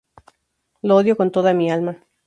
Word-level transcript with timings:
Lo 0.81 0.95
odio 0.95 1.15
con 1.15 1.29
toda 1.31 1.53
mi 1.53 1.69
alma. 1.69 1.99